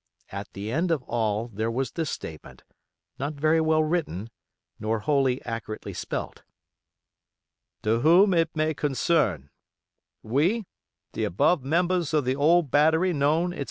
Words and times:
At 0.31 0.51
the 0.53 0.71
end 0.71 0.89
of 0.89 1.03
all 1.03 1.47
there 1.49 1.69
was 1.69 1.91
this 1.91 2.09
statement, 2.09 2.63
not 3.19 3.35
very 3.35 3.61
well 3.61 3.83
written, 3.83 4.31
nor 4.79 5.01
wholly 5.01 5.45
accurately 5.45 5.93
spelt: 5.93 6.41
"To 7.83 7.99
Whom 7.99 8.33
it 8.33 8.49
may 8.55 8.73
Concern: 8.73 9.51
We, 10.23 10.65
the 11.13 11.25
above 11.25 11.63
members 11.63 12.15
of 12.15 12.25
the 12.25 12.35
old 12.35 12.71
battery 12.71 13.13
known, 13.13 13.53
etc. 13.53 13.59